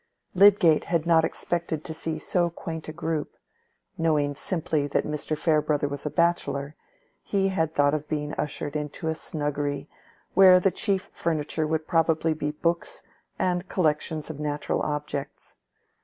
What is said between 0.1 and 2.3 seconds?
Lydgate had not expected to see